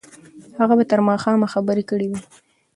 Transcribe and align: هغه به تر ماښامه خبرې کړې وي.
هغه 0.59 0.73
به 0.79 0.83
تر 0.91 0.99
ماښامه 1.07 1.47
خبرې 1.53 1.83
کړې 1.89 2.07
وي. 2.11 2.19